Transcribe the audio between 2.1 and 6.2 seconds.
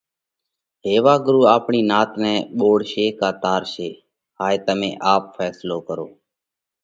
نئہ ٻوڙشي ڪا تارشي؟ هائي تمي آپ ڦينصلو ڪرو۔